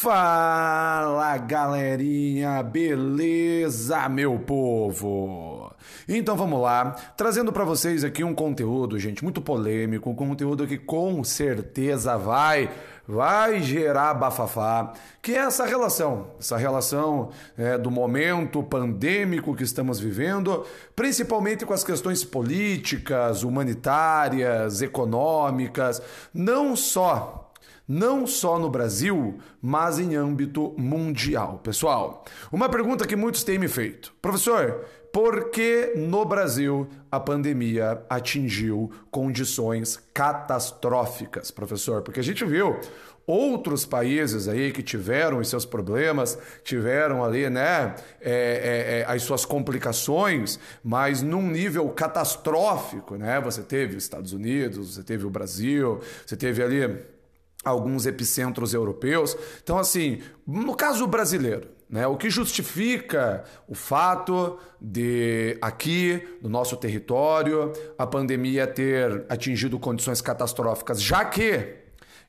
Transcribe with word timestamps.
Fala 0.00 1.36
galerinha, 1.38 2.62
beleza, 2.62 4.08
meu 4.08 4.38
povo? 4.38 5.72
Então 6.08 6.36
vamos 6.36 6.62
lá, 6.62 6.94
trazendo 7.16 7.52
para 7.52 7.64
vocês 7.64 8.04
aqui 8.04 8.22
um 8.22 8.32
conteúdo, 8.32 8.96
gente, 8.96 9.24
muito 9.24 9.42
polêmico, 9.42 10.08
um 10.08 10.14
conteúdo 10.14 10.68
que 10.68 10.78
com 10.78 11.24
certeza 11.24 12.16
vai, 12.16 12.70
vai 13.08 13.60
gerar 13.60 14.14
bafafá, 14.14 14.92
que 15.20 15.32
é 15.32 15.38
essa 15.38 15.66
relação, 15.66 16.28
essa 16.38 16.56
relação 16.56 17.30
é, 17.56 17.76
do 17.76 17.90
momento 17.90 18.62
pandêmico 18.62 19.52
que 19.52 19.64
estamos 19.64 19.98
vivendo, 19.98 20.64
principalmente 20.94 21.66
com 21.66 21.74
as 21.74 21.82
questões 21.82 22.22
políticas, 22.22 23.42
humanitárias, 23.42 24.80
econômicas, 24.80 26.00
não 26.32 26.76
só 26.76 27.47
não 27.88 28.26
só 28.26 28.58
no 28.58 28.68
Brasil, 28.68 29.38
mas 29.62 29.98
em 29.98 30.14
âmbito 30.14 30.74
mundial. 30.76 31.58
Pessoal, 31.64 32.24
uma 32.52 32.68
pergunta 32.68 33.06
que 33.06 33.16
muitos 33.16 33.42
têm 33.42 33.58
me 33.58 33.68
feito: 33.68 34.12
professor, 34.20 34.84
por 35.10 35.50
que 35.50 35.94
no 35.96 36.24
Brasil 36.26 36.86
a 37.10 37.18
pandemia 37.18 38.04
atingiu 38.10 38.90
condições 39.10 39.98
catastróficas, 40.12 41.50
professor? 41.50 42.02
Porque 42.02 42.20
a 42.20 42.24
gente 42.24 42.44
viu 42.44 42.78
outros 43.26 43.84
países 43.84 44.48
aí 44.48 44.72
que 44.72 44.82
tiveram 44.82 45.38
os 45.38 45.48
seus 45.48 45.66
problemas, 45.66 46.38
tiveram 46.64 47.22
ali, 47.22 47.50
né, 47.50 47.94
é, 48.22 48.30
é, 48.30 49.00
é, 49.00 49.04
as 49.06 49.22
suas 49.22 49.44
complicações, 49.44 50.58
mas 50.82 51.20
num 51.20 51.42
nível 51.42 51.86
catastrófico, 51.90 53.16
né? 53.16 53.38
Você 53.42 53.62
teve 53.62 53.96
os 53.96 54.04
Estados 54.04 54.32
Unidos, 54.32 54.94
você 54.94 55.02
teve 55.02 55.26
o 55.26 55.30
Brasil, 55.30 56.00
você 56.24 56.36
teve 56.36 56.62
ali 56.62 57.17
alguns 57.64 58.06
epicentros 58.06 58.72
europeus. 58.74 59.36
Então, 59.62 59.78
assim, 59.78 60.20
no 60.46 60.74
caso 60.74 61.06
brasileiro, 61.06 61.68
né, 61.88 62.06
o 62.06 62.16
que 62.16 62.28
justifica 62.28 63.44
o 63.66 63.74
fato 63.74 64.58
de 64.80 65.56
aqui, 65.60 66.22
no 66.42 66.48
nosso 66.48 66.76
território, 66.76 67.72
a 67.96 68.06
pandemia 68.06 68.66
ter 68.66 69.24
atingido 69.28 69.78
condições 69.78 70.20
catastróficas, 70.20 71.02
já 71.02 71.24
que 71.24 71.76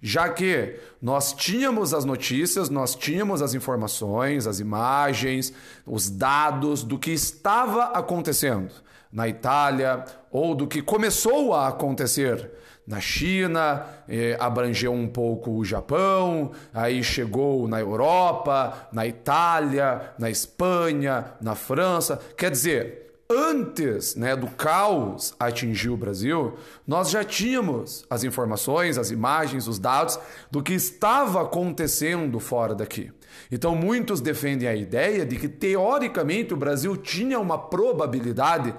já 0.02 0.30
que 0.30 0.80
nós 1.02 1.34
tínhamos 1.34 1.94
as 1.94 2.06
notícias, 2.06 2.70
nós 2.70 2.96
tínhamos 2.96 3.42
as 3.42 3.54
informações, 3.54 4.48
as 4.48 4.62
imagens, 4.62 5.52
os 5.86 6.10
dados 6.10 6.84
do 6.84 6.98
que 6.98 7.12
estava 7.12 7.88
acontecendo 7.88 8.72
na 9.12 9.28
Itália 9.28 10.06
ou 10.32 10.56
do 10.56 10.68
que 10.68 10.82
começou 10.82 11.54
a 11.54 11.68
acontecer 11.68 12.50
na 12.90 13.00
China, 13.00 13.86
eh, 14.08 14.36
abrangeu 14.40 14.92
um 14.92 15.08
pouco 15.08 15.52
o 15.52 15.64
Japão, 15.64 16.54
aí 16.74 17.04
chegou 17.04 17.68
na 17.68 17.80
Europa, 17.80 18.90
na 18.92 19.06
Itália, 19.06 20.12
na 20.18 20.28
Espanha, 20.28 21.26
na 21.40 21.54
França. 21.54 22.20
Quer 22.36 22.50
dizer, 22.50 23.22
antes 23.30 24.16
né, 24.16 24.36
do 24.36 24.48
caos 24.48 25.36
atingir 25.40 25.90
o 25.90 25.98
Brasil, 25.98 26.58
nós 26.88 27.12
já 27.12 27.24
tínhamos 27.24 28.04
as 28.10 28.24
informações, 28.24 28.98
as 28.98 29.12
imagens, 29.12 29.68
os 29.68 29.78
dados 29.78 30.20
do 30.50 30.64
que 30.64 30.74
estava 30.74 31.44
acontecendo 31.44 32.40
fora 32.40 32.74
daqui. 32.74 33.12
Então, 33.52 33.76
muitos 33.76 34.20
defendem 34.20 34.68
a 34.68 34.76
ideia 34.76 35.28
de 35.28 35.36
que, 35.36 35.48
teoricamente, 35.48 36.56
o 36.56 36.58
Brasil 36.58 36.98
tinha 36.98 37.40
uma 37.40 37.60
probabilidade 37.60 38.74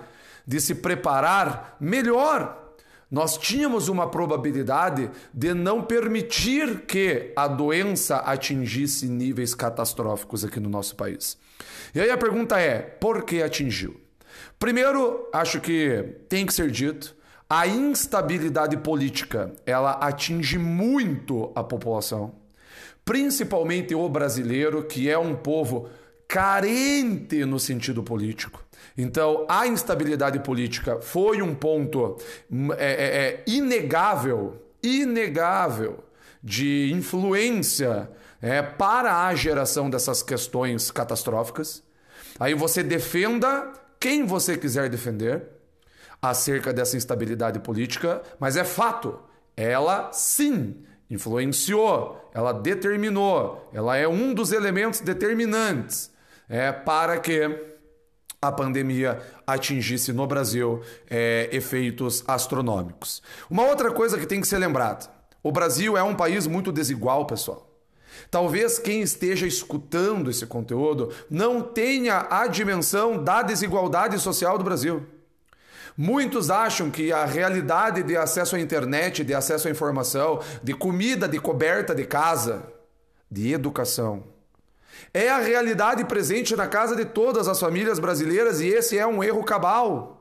de 0.45 0.61
se 0.61 0.75
preparar 0.75 1.77
melhor 1.79 2.61
nós 3.11 3.37
tínhamos 3.37 3.89
uma 3.89 4.09
probabilidade 4.09 5.11
de 5.35 5.53
não 5.53 5.83
permitir 5.83 6.83
que 6.83 7.33
a 7.35 7.49
doença 7.49 8.19
atingisse 8.19 9.09
níveis 9.09 9.55
catastróficos 9.55 10.45
aqui 10.45 10.61
no 10.61 10.69
nosso 10.69 10.95
país. 10.95 11.37
E 11.95 12.01
aí 12.01 12.11
a 12.11 12.17
pergunta 12.17 12.61
é: 12.61 12.79
por 12.79 13.25
que 13.25 13.43
atingiu? 13.43 14.01
Primeiro, 14.59 15.29
acho 15.33 15.61
que 15.61 16.05
tem 16.29 16.47
que 16.47 16.55
ser 16.55 16.71
dito, 16.71 17.17
a 17.49 17.67
instabilidade 17.67 18.77
política, 18.77 19.53
ela 19.67 19.93
atinge 19.93 20.57
muito 20.57 21.51
a 21.55 21.65
população, 21.65 22.33
principalmente 23.05 23.93
o 23.93 24.09
brasileiro, 24.09 24.85
que 24.85 25.11
é 25.11 25.19
um 25.19 25.35
povo 25.35 25.89
carente 26.29 27.45
no 27.45 27.59
sentido 27.59 28.05
político. 28.05 28.63
Então, 28.97 29.47
a 29.49 29.67
instabilidade 29.67 30.41
política 30.41 31.01
foi 31.01 31.41
um 31.43 31.55
ponto 31.55 32.17
hum, 32.51 32.73
é, 32.73 32.93
é, 32.93 33.27
é, 33.27 33.45
inegável, 33.47 34.61
inegável 34.83 36.05
de 36.43 36.91
influência 36.93 38.11
é, 38.41 38.63
para 38.63 39.27
a 39.27 39.35
geração 39.35 39.91
dessas 39.91 40.23
questões 40.23 40.91
catastróficas. 40.91 41.83
Aí 42.39 42.55
você 42.55 42.83
defenda 42.83 43.73
quem 43.99 44.25
você 44.25 44.57
quiser 44.57 44.89
defender 44.89 45.43
acerca 46.23 46.73
dessa 46.73 46.97
instabilidade 46.97 47.61
política, 47.61 48.23
mas 48.39 48.57
é 48.57 48.65
fato, 48.65 49.19
ela 49.57 50.11
sim 50.13 50.83
influenciou, 51.11 52.31
ela 52.33 52.53
determinou, 52.53 53.69
ela 53.73 53.97
é 53.97 54.07
um 54.07 54.33
dos 54.33 54.53
elementos 54.53 55.01
determinantes 55.01 56.11
é, 56.49 56.71
para 56.73 57.19
que 57.19 57.79
a 58.43 58.51
pandemia 58.51 59.21
atingisse 59.47 60.13
no 60.13 60.27
Brasil 60.27 60.81
é, 61.09 61.49
efeitos 61.53 62.25
astronômicos. 62.27 63.23
Uma 63.51 63.65
outra 63.65 63.91
coisa 63.91 64.19
que 64.19 64.27
tem 64.27 64.41
que 64.41 64.49
ser 64.49 64.59
lembrada: 64.59 65.07
o 65.43 65.53
Brasil 65.53 65.97
é 65.97 66.03
um 66.03 66.15
país 66.15 66.47
muito 66.47 66.73
desigual, 66.73 67.27
pessoal. 67.27 67.67
Talvez 68.31 68.79
quem 68.79 69.03
esteja 69.03 69.47
escutando 69.47 70.31
esse 70.31 70.47
conteúdo 70.47 71.13
não 71.29 71.63
tenha 71.63 72.27
a 72.31 72.47
dimensão 72.47 73.23
da 73.23 73.43
desigualdade 73.43 74.19
social 74.19 74.57
do 74.57 74.65
Brasil. 74.65 75.07
Muitos 75.97 76.51
acham 76.51 76.91
que 76.91 77.13
a 77.13 77.25
realidade 77.25 78.03
de 78.03 78.17
acesso 78.17 78.57
à 78.57 78.61
internet, 78.61 79.23
de 79.23 79.35
acesso 79.35 79.69
à 79.69 79.71
informação, 79.71 80.41
de 80.63 80.73
comida, 80.73 81.29
de 81.29 81.39
coberta 81.39 81.95
de 81.95 82.05
casa, 82.05 82.63
de 83.31 83.53
educação, 83.53 84.25
é 85.13 85.29
a 85.29 85.39
realidade 85.39 86.05
presente 86.05 86.55
na 86.55 86.67
casa 86.67 86.95
de 86.95 87.05
todas 87.05 87.49
as 87.49 87.59
famílias 87.59 87.99
brasileiras 87.99 88.61
e 88.61 88.69
esse 88.69 88.99
é 88.99 89.07
um 89.07 89.23
erro 89.23 89.45
cabal. 89.45 90.21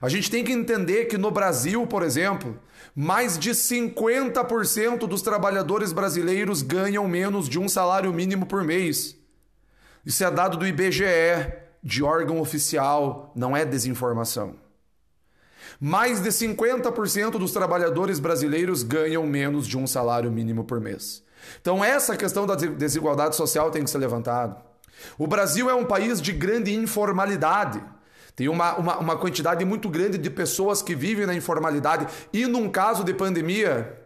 A 0.00 0.08
gente 0.08 0.30
tem 0.30 0.44
que 0.44 0.52
entender 0.52 1.06
que 1.06 1.18
no 1.18 1.30
Brasil, 1.30 1.86
por 1.86 2.02
exemplo, 2.02 2.58
mais 2.94 3.38
de 3.38 3.50
50% 3.50 5.06
dos 5.06 5.22
trabalhadores 5.22 5.92
brasileiros 5.92 6.62
ganham 6.62 7.06
menos 7.08 7.48
de 7.48 7.58
um 7.58 7.68
salário 7.68 8.12
mínimo 8.12 8.46
por 8.46 8.62
mês. 8.64 9.16
Isso 10.06 10.24
é 10.24 10.30
dado 10.30 10.56
do 10.56 10.66
IBGE, 10.66 11.04
de 11.82 12.02
órgão 12.02 12.40
oficial, 12.40 13.32
não 13.34 13.56
é 13.56 13.64
desinformação. 13.64 14.56
Mais 15.80 16.20
de 16.20 16.30
50% 16.30 17.32
dos 17.32 17.52
trabalhadores 17.52 18.18
brasileiros 18.18 18.82
ganham 18.82 19.24
menos 19.26 19.66
de 19.66 19.76
um 19.76 19.86
salário 19.86 20.30
mínimo 20.30 20.64
por 20.64 20.80
mês. 20.80 21.22
Então, 21.60 21.84
essa 21.84 22.16
questão 22.16 22.46
da 22.46 22.54
desigualdade 22.54 23.36
social 23.36 23.70
tem 23.70 23.84
que 23.84 23.90
ser 23.90 23.98
levantada. 23.98 24.56
O 25.16 25.26
Brasil 25.26 25.70
é 25.70 25.74
um 25.74 25.84
país 25.84 26.20
de 26.20 26.32
grande 26.32 26.74
informalidade. 26.74 27.82
Tem 28.34 28.48
uma, 28.48 28.76
uma, 28.76 28.98
uma 28.98 29.16
quantidade 29.16 29.64
muito 29.64 29.88
grande 29.88 30.16
de 30.16 30.30
pessoas 30.30 30.80
que 30.82 30.94
vivem 30.94 31.26
na 31.26 31.34
informalidade. 31.34 32.06
E 32.32 32.46
num 32.46 32.68
caso 32.68 33.02
de 33.02 33.12
pandemia, 33.12 33.98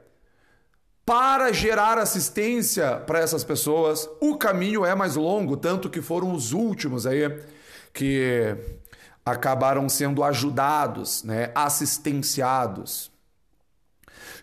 para 1.04 1.52
gerar 1.52 1.98
assistência 1.98 2.96
para 2.96 3.18
essas 3.18 3.44
pessoas, 3.44 4.08
o 4.20 4.36
caminho 4.36 4.84
é 4.84 4.94
mais 4.94 5.16
longo, 5.16 5.56
tanto 5.56 5.90
que 5.90 6.00
foram 6.00 6.32
os 6.32 6.52
últimos 6.52 7.06
aí 7.06 7.38
que 7.92 8.56
acabaram 9.24 9.88
sendo 9.88 10.24
ajudados, 10.24 11.22
né, 11.22 11.50
assistenciados. 11.54 13.10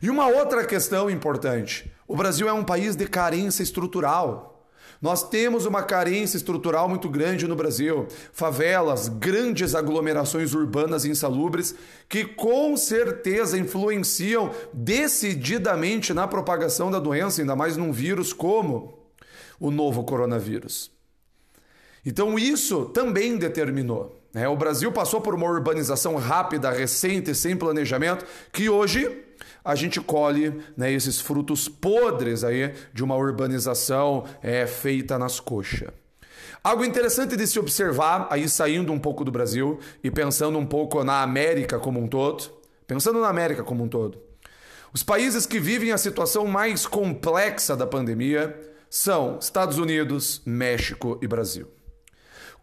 E 0.02 0.10
uma 0.10 0.28
outra 0.28 0.66
questão 0.66 1.10
importante: 1.10 1.92
o 2.10 2.16
Brasil 2.16 2.50
é 2.50 2.54
um 2.54 2.64
país 2.64 2.96
de 2.96 3.06
carência 3.06 3.62
estrutural. 3.62 4.66
Nós 5.00 5.30
temos 5.30 5.68
uma 5.68 5.84
carência 5.84 6.38
estrutural 6.38 6.90
muito 6.90 7.08
grande 7.08 7.48
no 7.48 7.56
Brasil. 7.56 8.08
Favelas, 8.34 9.08
grandes 9.08 9.76
aglomerações 9.76 10.56
urbanas 10.56 11.06
insalubres 11.06 11.76
que 12.10 12.26
com 12.26 12.76
certeza 12.76 13.60
influenciam 13.60 14.50
decididamente 14.74 16.12
na 16.12 16.28
propagação 16.28 16.90
da 16.90 17.00
doença, 17.00 17.42
ainda 17.42 17.56
mais 17.56 17.78
num 17.78 17.92
vírus 17.92 18.34
como 18.34 18.98
o 19.60 19.70
novo 19.70 20.04
coronavírus. 20.04 20.92
Então 22.04 22.40
isso 22.40 22.86
também 22.86 23.38
determinou. 23.38 24.19
Né? 24.34 24.48
O 24.48 24.56
Brasil 24.56 24.92
passou 24.92 25.22
por 25.22 25.34
uma 25.34 25.48
urbanização 25.48 26.16
rápida, 26.16 26.70
recente, 26.70 27.34
sem 27.34 27.56
planejamento, 27.56 28.26
que 28.52 28.70
hoje 28.70 29.26
a 29.64 29.76
gente 29.76 30.00
colhe 30.00 30.62
né, 30.76 30.92
esses 30.92 31.20
frutos 31.20 31.68
podres 31.68 32.44
aí 32.44 32.74
de 32.94 33.04
uma 33.04 33.16
urbanização 33.16 34.26
é, 34.42 34.66
feita 34.66 35.18
nas 35.18 35.40
coxas. 35.40 35.90
Algo 36.64 36.84
interessante 36.84 37.38
de 37.38 37.48
se 37.48 37.58
observar, 37.58 38.28
aí 38.30 38.50
saindo 38.50 38.92
um 38.92 39.00
pouco 39.00 39.24
do 39.24 39.32
Brasil 39.32 39.80
e 40.04 40.12
pensando 40.12 40.58
um 40.58 40.66
pouco 40.66 41.04
na 41.04 41.22
América 41.22 41.80
como 41.80 42.00
um 42.00 42.08
todo, 42.08 42.52
pensando 42.86 43.22
na 43.22 43.30
América 43.30 43.64
como 43.64 43.84
um 43.84 43.88
todo. 43.88 44.20
Os 44.94 45.04
países 45.04 45.46
que 45.46 45.60
vivem 45.60 45.92
a 45.92 45.98
situação 45.98 46.48
mais 46.48 46.86
complexa 46.86 47.78
da 47.78 47.86
pandemia 47.86 48.60
são 48.90 49.38
Estados 49.40 49.78
Unidos, 49.78 50.42
México 50.46 51.18
e 51.22 51.28
Brasil. 51.28 51.79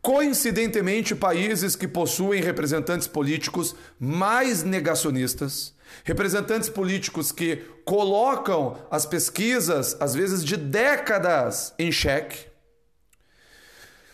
Coincidentemente, 0.07 1.17
países 1.17 1.75
que 1.75 1.89
possuem 1.89 2.41
representantes 2.41 3.09
políticos 3.09 3.75
mais 3.99 4.63
negacionistas, 4.63 5.75
representantes 6.05 6.69
políticos 6.69 7.33
que 7.33 7.57
colocam 7.85 8.79
as 8.89 9.05
pesquisas, 9.05 9.97
às 9.99 10.15
vezes 10.15 10.45
de 10.45 10.57
décadas, 10.57 11.75
em 11.77 11.91
xeque. 11.91 12.47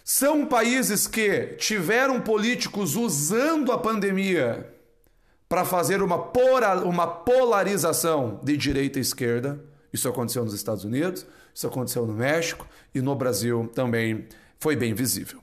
São 0.02 0.46
países 0.46 1.06
que 1.06 1.56
tiveram 1.58 2.22
políticos 2.22 2.96
usando 2.96 3.70
a 3.70 3.76
pandemia 3.76 4.74
para 5.46 5.62
fazer 5.62 6.00
uma, 6.00 6.16
uma 6.86 7.06
polarização 7.06 8.40
de 8.42 8.56
direita 8.56 8.98
e 8.98 9.02
esquerda. 9.02 9.62
Isso 9.92 10.08
aconteceu 10.08 10.42
nos 10.42 10.54
Estados 10.54 10.84
Unidos, 10.84 11.26
isso 11.54 11.66
aconteceu 11.66 12.06
no 12.06 12.14
México 12.14 12.66
e 12.94 13.02
no 13.02 13.14
Brasil 13.14 13.70
também 13.74 14.26
foi 14.58 14.74
bem 14.74 14.94
visível. 14.94 15.41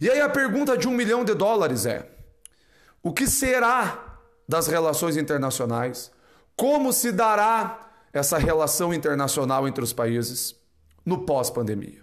E 0.00 0.08
aí 0.08 0.20
a 0.20 0.28
pergunta 0.28 0.76
de 0.78 0.88
um 0.88 0.92
milhão 0.92 1.24
de 1.24 1.34
dólares 1.34 1.84
é: 1.84 2.08
o 3.02 3.12
que 3.12 3.26
será 3.26 4.18
das 4.48 4.66
relações 4.66 5.16
internacionais? 5.16 6.10
Como 6.56 6.92
se 6.92 7.12
dará 7.12 7.90
essa 8.12 8.38
relação 8.38 8.92
internacional 8.92 9.68
entre 9.68 9.84
os 9.84 9.92
países 9.92 10.54
no 11.04 11.18
pós-pandemia? 11.18 12.00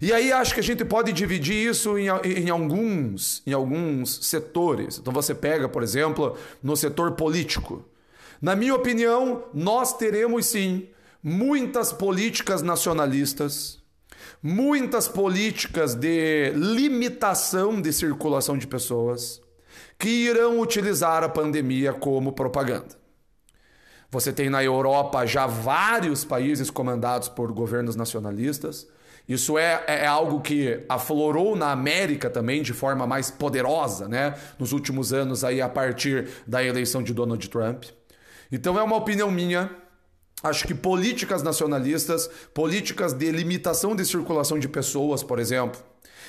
E 0.00 0.12
aí 0.12 0.32
acho 0.32 0.54
que 0.54 0.60
a 0.60 0.64
gente 0.64 0.84
pode 0.84 1.12
dividir 1.12 1.68
isso 1.68 1.96
em, 1.96 2.06
em, 2.24 2.50
alguns, 2.50 3.42
em 3.46 3.52
alguns 3.52 4.26
setores. 4.26 4.98
Então 4.98 5.12
você 5.12 5.34
pega, 5.34 5.68
por 5.68 5.82
exemplo, 5.82 6.36
no 6.62 6.76
setor 6.76 7.12
político. 7.12 7.84
Na 8.40 8.56
minha 8.56 8.74
opinião, 8.74 9.44
nós 9.54 9.96
teremos 9.96 10.46
sim 10.46 10.88
muitas 11.22 11.92
políticas 11.92 12.62
nacionalistas, 12.62 13.78
muitas 14.42 15.08
políticas 15.08 15.94
de 15.94 16.50
limitação 16.54 17.80
de 17.80 17.92
circulação 17.92 18.56
de 18.56 18.66
pessoas 18.66 19.40
que 19.98 20.08
irão 20.08 20.60
utilizar 20.60 21.22
a 21.22 21.28
pandemia 21.28 21.92
como 21.92 22.32
propaganda. 22.32 23.00
Você 24.10 24.32
tem 24.32 24.50
na 24.50 24.62
Europa 24.62 25.24
já 25.24 25.46
vários 25.46 26.24
países 26.24 26.70
comandados 26.70 27.28
por 27.28 27.50
governos 27.52 27.96
nacionalistas. 27.96 28.86
Isso 29.26 29.56
é, 29.56 29.82
é, 29.86 30.00
é 30.00 30.06
algo 30.06 30.40
que 30.40 30.84
aflorou 30.88 31.56
na 31.56 31.70
América 31.70 32.28
também 32.28 32.62
de 32.62 32.74
forma 32.74 33.06
mais 33.06 33.30
poderosa, 33.30 34.08
né? 34.08 34.34
Nos 34.58 34.72
últimos 34.72 35.12
anos 35.12 35.44
aí 35.44 35.62
a 35.62 35.68
partir 35.68 36.28
da 36.46 36.62
eleição 36.62 37.02
de 37.02 37.14
Donald 37.14 37.48
Trump. 37.48 37.84
Então 38.50 38.78
é 38.78 38.82
uma 38.82 38.96
opinião 38.96 39.30
minha. 39.30 39.70
Acho 40.42 40.66
que 40.66 40.74
políticas 40.74 41.42
nacionalistas, 41.42 42.28
políticas 42.52 43.12
de 43.12 43.30
limitação 43.30 43.94
de 43.94 44.04
circulação 44.04 44.58
de 44.58 44.68
pessoas, 44.68 45.22
por 45.22 45.38
exemplo, 45.38 45.80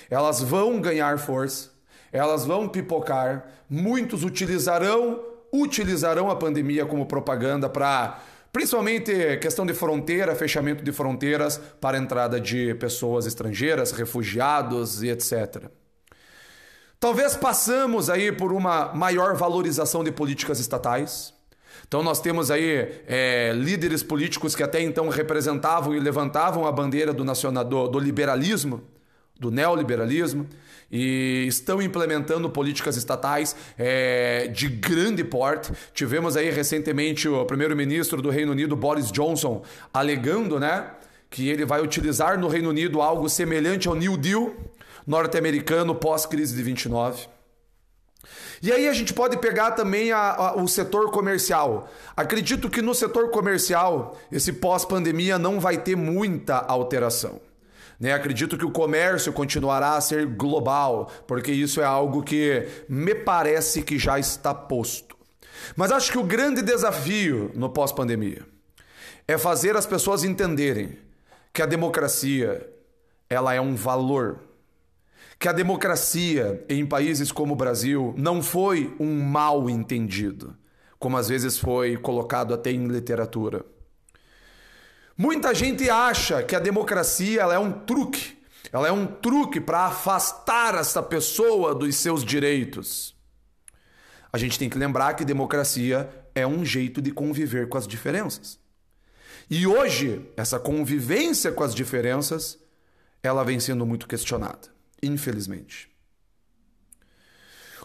elas 0.09 0.41
vão 0.41 0.79
ganhar 0.79 1.17
força, 1.17 1.71
elas 2.11 2.45
vão 2.45 2.69
pipocar, 2.69 3.47
muitos 3.69 4.23
utilizarão 4.23 5.33
utilizarão 5.53 6.31
a 6.31 6.35
pandemia 6.35 6.83
como 6.83 7.05
propaganda 7.05 7.69
para 7.69 8.19
principalmente 8.51 9.37
questão 9.37 9.65
de 9.65 9.73
fronteira, 9.73 10.35
fechamento 10.35 10.83
de 10.83 10.91
fronteiras 10.91 11.59
para 11.79 11.97
entrada 11.97 12.39
de 12.39 12.73
pessoas 12.75 13.25
estrangeiras, 13.25 13.91
refugiados 13.91 15.03
e 15.03 15.09
etc. 15.09 15.69
Talvez 16.99 17.35
passamos 17.35 18.09
aí 18.09 18.31
por 18.31 18.51
uma 18.51 18.93
maior 18.93 19.35
valorização 19.35 20.03
de 20.03 20.11
políticas 20.11 20.59
estatais. 20.59 21.33
Então 21.87 22.01
nós 22.03 22.19
temos 22.19 22.49
aí 22.49 22.89
é, 23.07 23.53
líderes 23.55 24.03
políticos 24.03 24.55
que 24.55 24.63
até 24.63 24.81
então 24.81 25.09
representavam 25.09 25.95
e 25.95 25.99
levantavam 25.99 26.65
a 26.65 26.71
bandeira 26.71 27.13
do, 27.13 27.23
nacional, 27.23 27.63
do, 27.63 27.87
do 27.87 27.99
liberalismo, 27.99 28.81
do 29.39 29.51
neoliberalismo, 29.51 30.47
e 30.91 31.45
estão 31.47 31.81
implementando 31.81 32.49
políticas 32.49 32.97
estatais 32.97 33.55
é, 33.77 34.47
de 34.47 34.67
grande 34.67 35.23
porte. 35.23 35.71
Tivemos 35.93 36.37
aí 36.37 36.51
recentemente 36.51 37.27
o 37.27 37.43
primeiro-ministro 37.45 38.21
do 38.21 38.29
Reino 38.29 38.51
Unido, 38.51 38.75
Boris 38.75 39.11
Johnson, 39.11 39.63
alegando 39.91 40.59
né, 40.59 40.91
que 41.29 41.49
ele 41.49 41.65
vai 41.65 41.81
utilizar 41.81 42.39
no 42.39 42.47
Reino 42.47 42.69
Unido 42.69 43.01
algo 43.01 43.27
semelhante 43.27 43.87
ao 43.87 43.95
New 43.95 44.15
Deal 44.17 44.53
norte-americano 45.05 45.93
pós-crise 45.95 46.55
de 46.55 46.63
29. 46.63 47.27
E 48.61 48.71
aí 48.71 48.87
a 48.87 48.93
gente 48.93 49.13
pode 49.13 49.37
pegar 49.37 49.71
também 49.71 50.11
a, 50.11 50.19
a, 50.19 50.55
o 50.55 50.67
setor 50.67 51.11
comercial. 51.11 51.89
Acredito 52.15 52.69
que 52.69 52.81
no 52.81 52.95
setor 52.95 53.29
comercial, 53.29 54.17
esse 54.31 54.53
pós-pandemia 54.53 55.37
não 55.37 55.59
vai 55.59 55.77
ter 55.77 55.95
muita 55.95 56.57
alteração. 56.57 57.41
Né? 57.99 58.13
Acredito 58.13 58.57
que 58.57 58.65
o 58.65 58.71
comércio 58.71 59.31
continuará 59.33 59.95
a 59.95 60.01
ser 60.01 60.25
global, 60.25 61.11
porque 61.27 61.51
isso 61.51 61.81
é 61.81 61.85
algo 61.85 62.23
que 62.23 62.67
me 62.87 63.13
parece 63.13 63.81
que 63.81 63.99
já 63.99 64.17
está 64.17 64.53
posto. 64.53 65.15
Mas 65.75 65.91
acho 65.91 66.11
que 66.11 66.17
o 66.17 66.23
grande 66.23 66.61
desafio 66.61 67.51
no 67.55 67.69
pós-pandemia 67.69 68.41
é 69.27 69.37
fazer 69.37 69.77
as 69.77 69.85
pessoas 69.85 70.23
entenderem 70.23 70.97
que 71.53 71.61
a 71.61 71.65
democracia 71.65 72.67
ela 73.29 73.53
é 73.53 73.61
um 73.61 73.75
valor 73.75 74.39
que 75.39 75.47
a 75.47 75.51
democracia 75.51 76.63
em 76.69 76.85
países 76.85 77.31
como 77.31 77.53
o 77.53 77.55
Brasil 77.55 78.13
não 78.17 78.41
foi 78.41 78.95
um 78.99 79.21
mal 79.21 79.69
entendido, 79.69 80.55
como 80.99 81.17
às 81.17 81.29
vezes 81.29 81.57
foi 81.57 81.97
colocado 81.97 82.53
até 82.53 82.71
em 82.71 82.87
literatura. 82.87 83.65
Muita 85.17 85.53
gente 85.53 85.89
acha 85.89 86.41
que 86.41 86.55
a 86.55 86.59
democracia 86.59 87.41
ela 87.41 87.53
é 87.53 87.59
um 87.59 87.71
truque, 87.71 88.37
ela 88.71 88.87
é 88.87 88.91
um 88.91 89.05
truque 89.05 89.59
para 89.59 89.85
afastar 89.85 90.75
essa 90.75 91.03
pessoa 91.03 91.75
dos 91.75 91.95
seus 91.95 92.23
direitos. 92.23 93.15
A 94.31 94.37
gente 94.37 94.57
tem 94.57 94.69
que 94.69 94.77
lembrar 94.77 95.13
que 95.13 95.23
democracia 95.23 96.09
é 96.33 96.47
um 96.47 96.65
jeito 96.65 96.99
de 96.99 97.11
conviver 97.11 97.69
com 97.69 97.77
as 97.77 97.87
diferenças. 97.87 98.59
E 99.47 99.67
hoje, 99.67 100.27
essa 100.35 100.59
convivência 100.59 101.51
com 101.51 101.63
as 101.63 101.75
diferenças, 101.75 102.57
ela 103.21 103.43
vem 103.43 103.59
sendo 103.59 103.85
muito 103.85 104.07
questionada 104.07 104.72
infelizmente. 105.03 105.91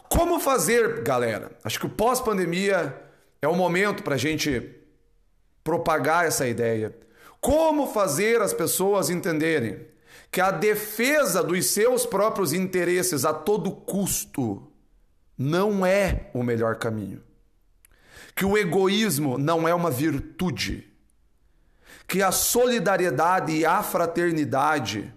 Como 0.09 0.41
fazer, 0.41 1.03
galera? 1.03 1.53
Acho 1.62 1.79
que 1.81 1.87
o 1.87 1.91
pós-pandemia 1.91 2.97
é 3.43 3.49
o 3.49 3.55
momento 3.55 4.03
para 4.03 4.15
a 4.15 4.19
gente 4.19 4.75
propagar 5.62 6.25
essa 6.25 6.47
ideia. 6.47 6.97
Como 7.41 7.87
fazer 7.87 8.41
as 8.41 8.55
pessoas 8.55 9.11
entenderem 9.11 9.87
que 10.31 10.41
a 10.41 10.51
defesa 10.51 11.43
dos 11.43 11.67
seus 11.67 12.06
próprios 12.06 12.53
interesses 12.53 13.25
a 13.25 13.32
todo 13.32 13.70
custo 13.70 14.67
não 15.37 15.84
é 15.84 16.31
o 16.34 16.43
melhor 16.43 16.77
caminho. 16.77 17.22
Que 18.34 18.44
o 18.44 18.56
egoísmo 18.56 19.37
não 19.37 19.69
é 19.69 19.75
uma 19.75 19.91
virtude. 19.91 20.91
Que 22.06 22.22
a 22.22 22.32
solidariedade 22.32 23.53
e 23.53 23.67
a 23.67 23.82
fraternidade 23.82 25.13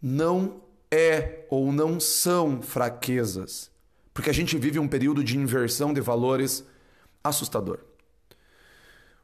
não 0.00 0.62
é 0.90 1.46
ou 1.48 1.72
não 1.72 2.00
são 2.00 2.60
fraquezas, 2.60 3.70
porque 4.12 4.28
a 4.28 4.32
gente 4.32 4.58
vive 4.58 4.78
um 4.78 4.88
período 4.88 5.22
de 5.22 5.38
inversão 5.38 5.94
de 5.94 6.00
valores 6.00 6.64
assustador. 7.22 7.78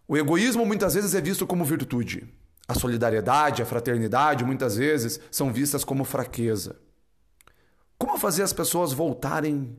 O 0.07 0.17
egoísmo 0.17 0.65
muitas 0.65 0.95
vezes 0.95 1.15
é 1.15 1.21
visto 1.21 1.47
como 1.47 1.65
virtude. 1.65 2.33
A 2.69 2.75
solidariedade, 2.75 3.63
a 3.63 3.67
fraternidade, 3.67 4.45
muitas 4.45 4.77
vezes 4.77 5.21
são 5.31 5.53
vistas 5.53 5.85
como 5.85 6.05
fraqueza. 6.05 6.77
Como 7.99 8.19
fazer 8.19 8.43
as 8.43 8.53
pessoas 8.53 8.93
voltarem 8.93 9.77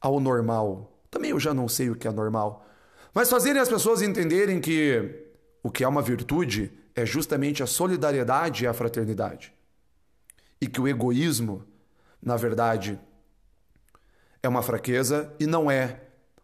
ao 0.00 0.18
normal? 0.20 0.98
Também 1.10 1.30
eu 1.30 1.40
já 1.40 1.52
não 1.52 1.68
sei 1.68 1.90
o 1.90 1.96
que 1.96 2.08
é 2.08 2.12
normal. 2.12 2.66
Mas 3.12 3.28
fazerem 3.28 3.60
as 3.60 3.68
pessoas 3.68 4.00
entenderem 4.00 4.60
que 4.60 5.24
o 5.62 5.70
que 5.70 5.84
é 5.84 5.88
uma 5.88 6.02
virtude 6.02 6.72
é 6.94 7.04
justamente 7.04 7.62
a 7.62 7.66
solidariedade 7.66 8.64
e 8.64 8.66
a 8.66 8.72
fraternidade 8.72 9.55
e 10.60 10.66
que 10.66 10.80
o 10.80 10.88
egoísmo, 10.88 11.64
na 12.22 12.36
verdade, 12.36 12.98
é 14.42 14.48
uma 14.48 14.62
fraqueza 14.62 15.32
e 15.38 15.46
não 15.46 15.70
é 15.70 16.00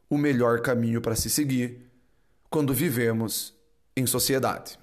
o 0.09 0.19
melhor 0.19 0.61
caminho 0.61 1.01
para 1.01 1.17
se 1.17 1.31
seguir 1.31 1.91
quando 2.51 2.75
vivemos 2.75 3.55
em 3.97 4.07
sociedade. 4.07 4.79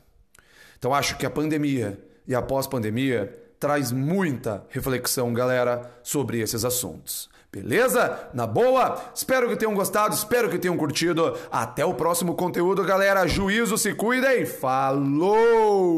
Então 0.78 0.94
acho 0.94 1.18
que 1.18 1.26
a 1.26 1.30
pandemia 1.30 2.04
e 2.28 2.34
a 2.34 2.42
pós-pandemia 2.42 3.38
traz 3.60 3.92
muita 3.92 4.66
reflexão, 4.70 5.34
galera, 5.34 5.92
sobre 6.02 6.40
esses 6.40 6.64
assuntos. 6.64 7.30
Beleza? 7.52 8.30
Na 8.34 8.46
boa? 8.46 9.12
Espero 9.14 9.50
que 9.50 9.56
tenham 9.56 9.74
gostado, 9.74 10.14
espero 10.14 10.50
que 10.50 10.60
tenham 10.60 10.78
curtido. 10.78 11.36
Até 11.52 11.84
o 11.84 11.96
próximo 11.96 12.36
conteúdo, 12.36 12.84
galera. 12.84 13.28
Juízo, 13.28 13.76
se 13.78 13.94
cuidem. 13.94 14.46
Falou! 14.46 15.90